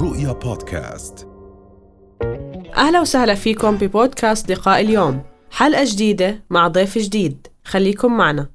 [0.00, 1.28] رؤيا بودكاست.
[2.76, 5.22] أهلا وسهلا فيكم ببودكاست لقاء اليوم.
[5.50, 7.46] حلقة جديدة مع ضيف جديد.
[7.64, 8.48] خليكم معنا.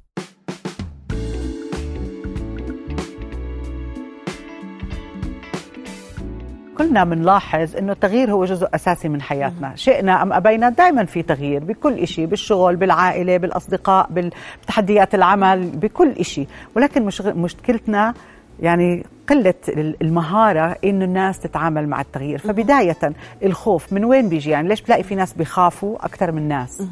[6.78, 9.76] كلنا بنلاحظ إنه التغيير هو جزء أساسي من حياتنا.
[9.76, 14.32] شئنا أم أبينا دائما في تغيير بكل شيء بالشغل بالعائلة بالأصدقاء
[14.64, 18.14] بتحديات العمل بكل شيء ولكن مش مشكلتنا
[18.60, 19.54] يعني قلة
[20.02, 22.40] المهارة إنه الناس تتعامل مع التغيير.
[22.40, 22.98] فبداية
[23.44, 26.84] الخوف من وين بيجي؟ يعني ليش بتلاقي في ناس بيخافوا أكثر من ناس؟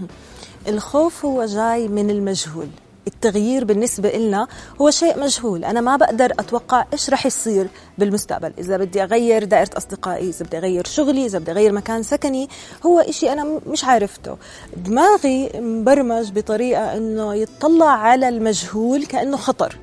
[0.68, 2.68] الخوف هو جاي من المجهول.
[3.08, 4.48] التغيير بالنسبة لنا
[4.82, 5.66] هو شيء مجهول.
[5.66, 8.54] أنا ما بقدر أتوقع إيش رح يصير بالمستقبل.
[8.58, 12.50] إذا بدي أغير دائرة أصدقائي إذا بدي أغير شغلي إذا بدي أغير مكان سكني
[12.86, 14.38] هو إشي أنا مش عارفته.
[14.78, 19.76] دماغي مبرمج بطريقة أنه يطلع على المجهول كأنه خطر.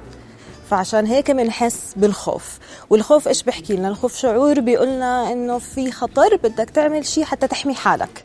[0.70, 2.58] فعشان هيك بنحس بالخوف.
[2.90, 7.74] والخوف إيش بحكي لنا؟ الخوف شعور بيقولنا إنه في خطر بدك تعمل شيء حتى تحمي
[7.74, 8.24] حالك.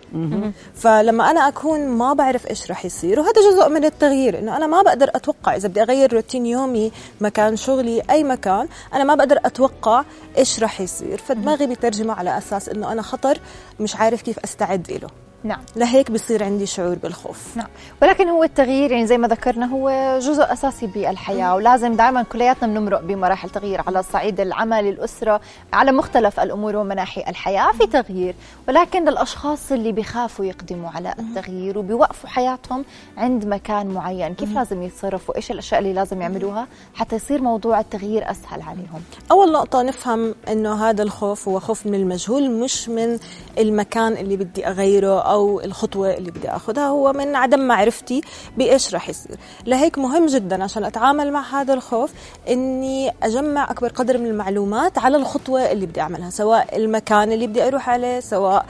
[0.75, 4.81] فلما أنا أكون ما بعرف إيش رح يصير وهذا جزء من التغيير إنه أنا ما
[4.81, 10.03] بقدر أتوقع إذا بدي أغير روتين يومي مكان شغلي أي مكان أنا ما بقدر أتوقع
[10.37, 11.17] إيش رح يصير.
[11.17, 13.37] فدماغي بيترجمه على أساس إنه أنا خطر
[13.79, 15.22] مش عارف كيف أستعد له.
[15.43, 15.61] نعم.
[15.75, 17.57] لهيك بصير عندي شعور بالخوف.
[17.57, 17.67] نعم.
[18.01, 23.01] ولكن هو التغيير يعني زي ما ذكرنا هو جزء أساسي بالحياة ولازم دائما كلياتنا بنمرق
[23.01, 25.41] بمراحل تغيير على صعيد العمل الأسرة
[25.73, 28.35] على مختلف الأمور ومناحي الحياة في تغيير.
[28.67, 32.85] ولكن للاشخاص اللي بيخافوا يقدموا على التغيير وبيوقفوا حياتهم
[33.17, 38.31] عند مكان معين كيف لازم يتصرفوا؟ إيش الأشياء اللي لازم يعملوها حتى يصير موضوع التغيير
[38.31, 43.19] أسهل عليهم؟ أول نقطة نفهم إنه هذا الخوف هو خوف من المجهول مش من
[43.57, 48.21] المكان اللي بدي أغيره أو الخطوة اللي بدي أخذها هو من عدم معرفتي
[48.57, 49.37] بإيش رح يصير.
[49.65, 52.11] لهيك مهم جدا عشان أتعامل مع هذا الخوف
[52.49, 57.67] إني أجمع أكبر قدر من المعلومات على الخطوة اللي بدي أعملها سواء المكان اللي بدي
[57.67, 58.65] أروح عليه سواء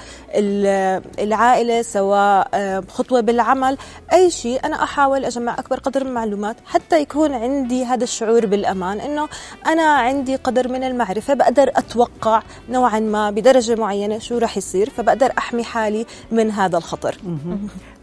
[1.19, 2.47] العائلة سواء
[2.89, 3.77] خطوة بالعمل
[4.13, 4.65] أي شيء.
[4.65, 9.29] أنا أحاول أجمع أكبر قدر من المعلومات حتى يكون عندي هذا الشعور بالأمان إنه
[9.65, 15.33] أنا عندي قدر من المعرفة بقدر أتوقع نوعا ما بدرجة معينة شو رح يصير فبقدر
[15.37, 17.15] أحمي حالي من هذا الخطر.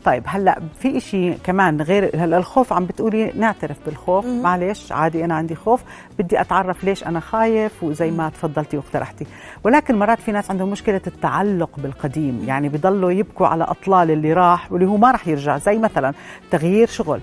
[0.05, 4.27] طيب هلأ في شيء كمان غير هلأ الخوف عم بتقولي نعترف بالخوف.
[4.27, 5.83] معلش عادي أنا عندي خوف.
[6.19, 9.27] بدي أتعرف ليش أنا خايف وزي ما تفضلتي واقترحتي.
[9.65, 12.45] ولكن مرات في ناس عندهم مشكلة التعلق بالقديم.
[12.47, 15.59] يعني بضلوا يبكوا على أطلال اللي راح واللي هو ما راح يرجع.
[15.59, 16.15] زي مثلا
[16.51, 17.21] تغيير شغل.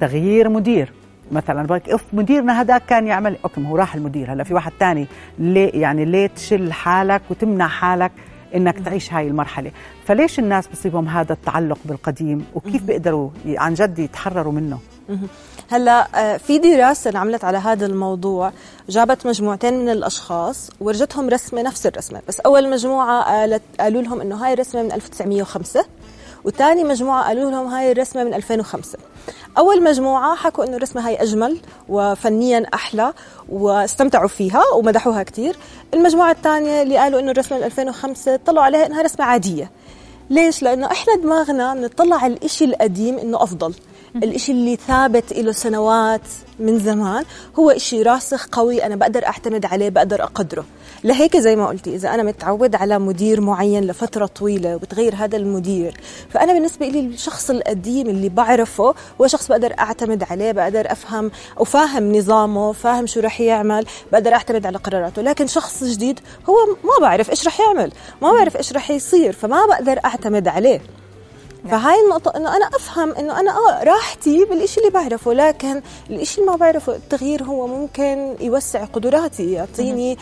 [0.00, 0.92] تغيير مدير.
[1.32, 4.32] مثلا بقولك أف مديرنا هذاك كان يعمل okay ما هو راح المدير.
[4.32, 5.06] هلأ في واحد ثاني
[5.38, 8.12] ليه يعني ليه تشل حالك وتمنع حالك؟
[8.54, 9.70] إنك تعيش هاي المرحلة.
[10.06, 14.78] فليش الناس بصيبهم هذا التعلق بالقديم؟ وكيف بيقدروا عن جد يتحرروا منه؟
[15.70, 18.52] هلا آه، في دراسة انعملت على هذا الموضوع
[18.88, 22.20] جابت مجموعتين من الأشخاص ورجتهم رسمة نفس الرسمة.
[22.28, 25.84] بس أول مجموعة قالت قالوا لهم إنه هاي الرسمة من 1905
[26.44, 28.98] وثاني مجموعة قالوا لهم هاي الرسمة من 2005
[29.58, 33.12] أول مجموعة حكوا إنه الرسمة هاي أجمل وفنيا أحلى
[33.48, 35.56] واستمتعوا فيها ومدحوها كثير
[35.94, 39.70] المجموعة الثانية اللي قالوا إنه الرسمة من 2005 طلعوا عليها إنها رسمة عادية.
[40.30, 43.74] ليش؟ لأنه إحنا دماغنا بنطلع على الشيء القديم إنه أفضل.
[44.16, 46.20] الإشي اللي ثابت له سنوات
[46.58, 47.24] من زمان
[47.58, 50.64] هو إشي راسخ قوي أنا بقدر أعتمد عليه بقدر أقدره.
[51.04, 56.00] لهيك زي ما قلتي إذا أنا متعود على مدير معين لفترة طويلة وبتغير هذا المدير
[56.30, 62.16] فأنا بالنسبة لي الشخص القديم اللي بعرفه هو شخص بقدر أعتمد عليه بقدر أفهم وفاهم
[62.16, 66.54] نظامه فاهم شو رح يعمل بقدر أعتمد على قراراته لكن شخص جديد هو
[66.84, 67.92] ما بعرف إيش رح يعمل
[68.22, 70.80] ما بعرف إيش رح يصير فما بقدر أعتمد عليه.
[71.70, 76.50] فهاي النقطة إنه أنا أفهم إنه أنا آه راحتي بالشيء اللي بعرفه لكن الشيء اللي
[76.52, 80.18] ما بعرفه التغيير هو ممكن يوسع قدراتي يعطيني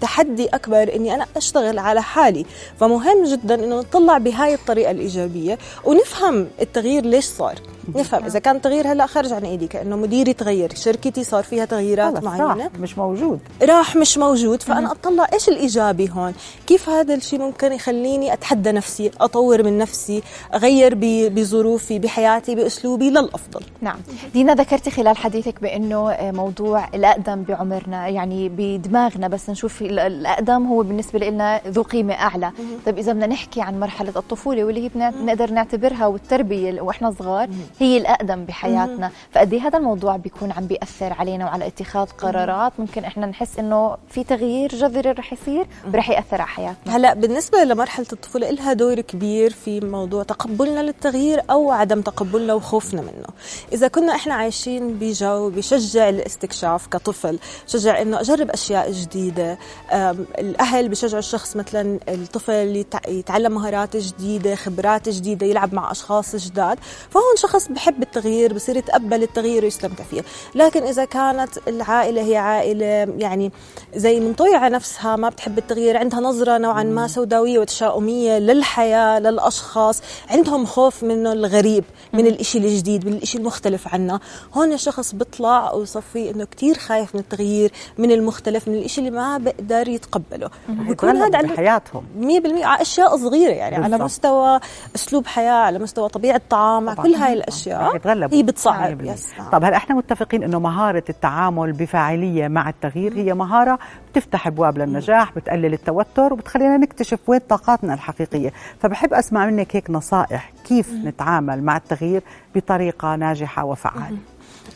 [0.00, 2.46] تحدي أكبر إني أنا أشتغل على حالي.
[2.80, 7.54] فمهم جدا إنه نطلع بهاي الطريقة الإيجابية ونفهم التغيير ليش صار.
[7.94, 8.24] نفهم.
[8.24, 12.54] إذا كان تغيير هلأ خارج عن إيدي كأنه مديري تغير شركتي صار فيها تغييرات معينة.
[12.54, 13.40] راح مش موجود.
[13.62, 14.62] راح مش موجود.
[14.62, 16.34] فأنا أطلع إيش الإيجابي هون؟
[16.66, 20.22] كيف هذا الشيء ممكن يخليني أتحدى نفسي أطور من نفسي
[20.54, 20.94] أغير
[21.28, 23.98] بظروفي بحياتي بأسلوبي للأفضل؟ نعم.
[24.32, 30.82] دينا ذكرتي خلال حديثك بأنه آه، موضوع الأقدم بعمرنا يعني بدماغنا بس نشوف الأقدم هو
[30.82, 32.52] بالنسبة لنا ذو قيمة أعلى.
[32.86, 37.48] طيب إذا بدنا نحكي عن مرحلة الطفولة واللي هي بنقدر نعتبرها والتربية وإحنا صغار
[37.80, 39.10] هي الأقدم بحياتنا.
[39.32, 43.96] فقد إيه هذا الموضوع بيكون عم بيأثر علينا وعلى اتخاذ قرارات؟ ممكن إحنا نحس إنه
[44.08, 46.96] في تغيير جذري رح يصير؟ ورح يأثر على حياتنا.
[46.96, 53.00] هلأ بالنسبة لمرحلة الطفولة لها دور كبير في موضوع تقبلنا للتغيير أو عدم تقبلنا وخوفنا
[53.00, 53.26] منه.
[53.72, 59.58] إذا كنا إحنا عايشين بجو بشجع الاستكشاف كطفل شجع إنه أجرب أشياء جديدة.
[59.92, 66.36] أم، الأهل بشجعوا الشخص مثلا الطفل يتع- يتعلم مهارات جديدة خبرات جديدة يلعب مع أشخاص
[66.36, 66.78] جداد.
[67.10, 70.22] فهون شخص بحب التغيير بصير يتقبل التغيير ويستمتع فيه
[70.54, 72.86] لكن إذا كانت العائلة هي عائلة
[73.18, 73.52] يعني
[73.94, 80.02] زي منطويه على نفسها ما بتحب التغيير عندها نظرة نوعا ما سوداوية وتشاؤمية للحياة للأشخاص
[80.30, 84.20] عندهم خوف منه الغريب من الإشي الجديد من الإشي المختلف عنا
[84.54, 89.38] هون الشخص بيطلع وصفي إنه كتير خايف من التغيير من المختلف من الإشي اللي ما
[89.38, 90.50] بقدر يتقبله.
[90.68, 92.04] بيكون هذا عنده بحياتهم.
[92.20, 94.02] 100% على أشياء صغيرة يعني على بالضبط.
[94.02, 94.60] مستوى
[94.94, 97.02] أسلوب حياة على مستوى طبيعة طعام على.
[97.02, 97.32] كل هاي
[97.66, 98.38] يتغلبوا.
[98.38, 99.02] هي بتصعب.
[99.02, 99.12] 100%.
[99.12, 99.50] يس نعم.
[99.50, 103.78] طب هلا إحنا متفقين إنه مهارة التعامل بفاعلية مع التغيير هي مهارة
[104.12, 110.52] بتفتح أبواب للنجاح بتقلل التوتر وبتخلينا نكتشف وين طاقاتنا الحقيقية؟ فبحب أسمع منك هيك نصائح
[110.64, 112.22] كيف نتعامل مع التغيير
[112.54, 114.16] بطريقة ناجحة وفعالة.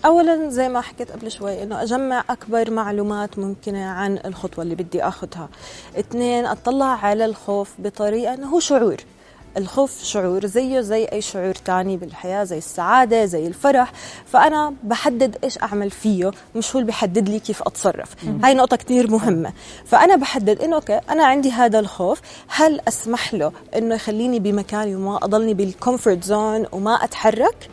[0.04, 5.02] اولا زي ما حكيت قبل شوي إنه أجمع أكبر معلومات ممكنة عن الخطوة اللي بدي
[5.02, 5.48] آخذها.
[5.98, 8.96] اثنين أطلع على الخوف بطريقة إنه هو شعور.
[9.56, 13.92] الخوف شعور زيه زي أي شعور تاني بالحياة زي السعادة زي الفرح.
[14.26, 18.08] فأنا بحدد إيش أعمل فيه مش هو اللي بحدد لي كيف أتصرف.
[18.42, 19.52] هاي نقطة كثير مهمة.
[19.84, 25.16] فأنا بحدد إنه okay أنا عندي هذا الخوف هل أسمح له إنه يخليني بمكاني وما
[25.16, 27.70] أضلني بال comfort zone وما أتحرك؟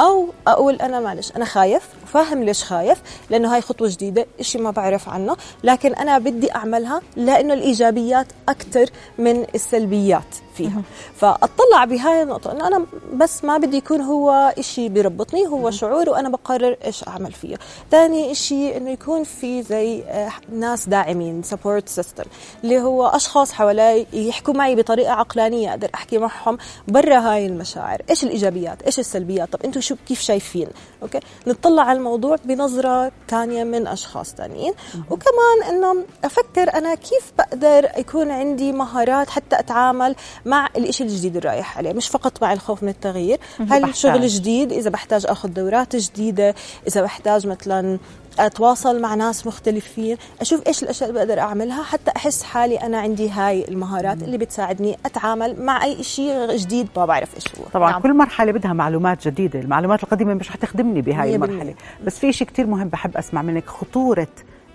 [0.00, 1.88] أو أقول أنا معلش أنا خايف.
[2.10, 7.00] وفاهم ليش خايف لأنه هاي خطوة جديدة إشي ما بعرف عنه لكن أنا بدي أعملها
[7.16, 8.86] لأنه الإيجابيات أكثر
[9.18, 10.82] من السلبيات فيها.
[11.16, 16.28] فأطلع بهاي النقطة إنه أنا بس ما بدي يكون هو إشي بيربطني هو شعور وأنا
[16.28, 17.56] بقرر إيش أعمل فيه.
[17.90, 22.24] ثاني إشي إنه يكون في زي آه، ناس داعمين support system
[22.64, 26.58] اللي هو أشخاص حوالي يحكوا معي بطريقة عقلانية أقدر أحكي معهم
[26.88, 28.02] برا هاي المشاعر.
[28.10, 30.68] إيش الإيجابيات؟ إيش السلبيات؟ طب أنتم شو كيف شايفين؟
[31.02, 34.72] أوكي؟ نطلع على الموضوع بنظرة ثانية من أشخاص ثانيين
[35.10, 40.14] وكمان إنه أفكر أنا كيف بقدر يكون عندي مهارات حتى أتعامل
[40.44, 41.92] مع الإشي الجديد اللي رايح عليه.
[41.92, 43.38] مش فقط مع الخوف من التغيير.
[43.58, 43.94] هل بحتاج.
[43.94, 46.54] شغل جديد؟ إذا بحتاج أخذ دورات جديدة؟
[46.86, 47.98] إذا بحتاج مثلا
[48.38, 53.30] أتواصل مع ناس مختلفين أشوف إيش الأشياء اللي بقدر أعملها حتى أحس حالي أنا عندي
[53.30, 58.00] هاي المهارات اللي بتساعدني أتعامل مع أي شيء جديد ما بعرف إيش هو طبعا نعم.
[58.00, 61.74] كل مرحلة بدها معلومات جديدة المعلومات القديمة مش حتخدمني بهاي المرحلة.
[62.04, 64.28] بس في شيء كتير مهم بحب أسمع منك خطورة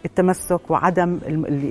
[0.05, 1.19] التمسك وعدم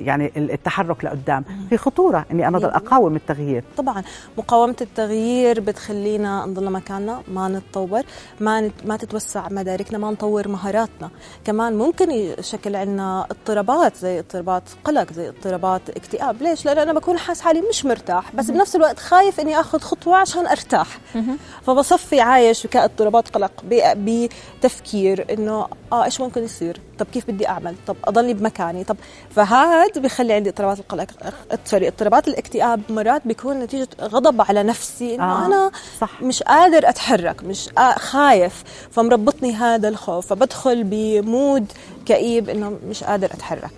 [0.05, 1.45] يعني التحرك لقدام.
[1.69, 3.63] في خطورة إني أنا أضل أقاوم التغيير.
[3.77, 4.03] طبعا
[4.37, 8.01] مقاومة التغيير بتخلينا نضل مكاننا ما نتطور
[8.39, 8.73] ما نت...
[8.85, 11.09] ما تتوسع مداركنا ما نطور مهاراتنا.
[11.45, 16.41] كمان ممكن يشكل عنا اضطرابات زي اضطرابات قلق زي اضطرابات اكتئاب.
[16.41, 20.15] ليش؟ لأن أنا بكون حاس حالي مش مرتاح بس بنفس الوقت خايف إني أخذ خطوة
[20.15, 20.87] عشان أرتاح.
[21.65, 27.95] فبصفي عايش كاضطرابات قلق بتفكير إنه آه إيش ممكن يصير؟ طب كيف بدي أعمل؟ طب
[28.05, 28.83] أضلني بمكاني.
[28.83, 28.97] طب
[29.35, 31.07] فهذا بيخلي عندي اضطرابات القلق
[31.65, 35.71] سوري اضطرابات الاكتئاب مرات بيكون نتيجة غضب على نفسي إنه آه، أنا
[36.01, 36.21] صح.
[36.21, 41.71] مش قادر أتحرك مش خايف فمربطني هذا الخوف فبدخل بمود
[42.05, 43.71] كئيب إنه مش قادر أتحرك.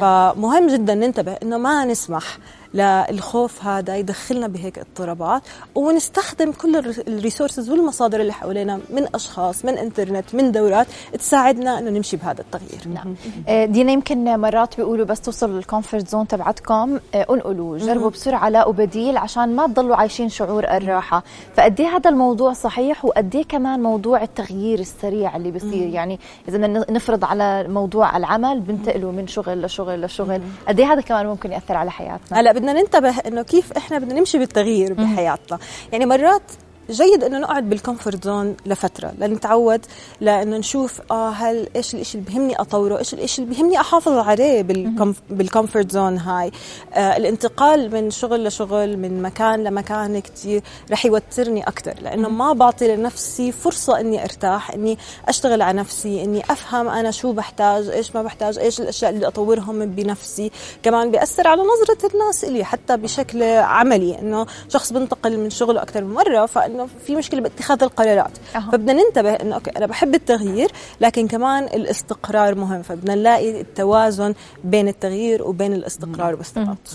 [0.00, 2.38] فمهم جدا ننتبه إنه ما نسمح
[2.74, 5.42] للخوف هذا يدخلنا بهيك اضطرابات
[5.74, 6.76] ونستخدم كل
[7.08, 10.86] ال resources والمصادر اللي حوالينا من أشخاص من انترنت من دورات
[11.18, 12.88] تساعدنا إنه نمشي بهذا التغيير.
[12.94, 13.14] نعم.
[13.48, 18.72] آه، دينا يمكن مرات بيقولوا بس توصلوا لل comfort zone تبعتكم انقلوا جربوا بسرعة لاقوا
[18.72, 21.22] بديل عشان ما تضلوا عايشين شعور الراحة.
[21.56, 26.58] فقد إيه هذا الموضوع صحيح؟ وقد إيه كمان موضوع التغيير السريع اللي بيصير؟ يعني إذا
[26.90, 30.42] نفرض على موضوع العمل بنتقلوا من شغل لشغل لشغل.
[30.68, 34.14] قد إيه هذا كمان ممكن يأثر على حياتنا؟ هلا بدنا ننتبه إنه كيف إحنا بدنا
[34.14, 35.58] نمشي بالتغيير بحياتنا.
[35.92, 36.42] يعني مرات
[36.90, 39.86] جيد إنه نقعد بال comfort zone لفترة لنتعود
[40.20, 44.62] لإنه نشوف آه هل إيش الشيء اللي بهمني أطوره إيش الشيء اللي بهمني أحافظ عليه
[44.62, 46.52] بال comf- بال comfort zone هاي.
[46.94, 52.96] آه الانتقال من شغل لشغل من مكان لمكان كتير رح يوترني أكثر لإنه ما بعطي
[52.96, 58.22] لنفسي فرصة إني أرتاح إني أشتغل على نفسي إني أفهم أنا شو بحتاج إيش ما
[58.22, 60.50] بحتاج إيش الأشياء اللي أطورهم بنفسي.
[60.82, 66.04] كمان بيأثر على نظرة الناس إلي حتى بشكل عملي إنه شخص بنتقل من شغله أكثر
[66.04, 68.30] من مرة فإنه إنه في مشكلة باتخاذ القرارات.
[68.56, 68.58] أه.
[68.58, 70.70] فبدنا ننتبه إنه أوكي أنا بحب التغيير
[71.00, 72.82] لكن كمان الاستقرار مهم.
[72.82, 74.34] فبدنا نلاقي التوازن
[74.64, 76.88] بين التغيير وبين الاستقرار والثبات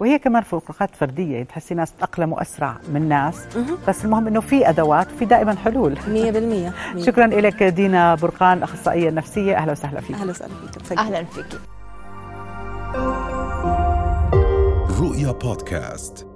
[0.00, 1.32] وهي كمان فروقات فردية.
[1.32, 3.34] يعني تحسي ناس تاقلموا اسرع من ناس.
[3.88, 5.96] بس المهم إنه في أدوات وفي دائما حلول.
[5.96, 9.56] 100% شكرا لك دينا برقان أخصائية نفسية.
[9.56, 10.16] أهلا وسهلا فيك.
[10.16, 10.52] أهلا وسهلا
[10.88, 10.98] فيك.
[10.98, 11.46] أهلا فيك.
[15.00, 16.35] رؤيا بودكاست.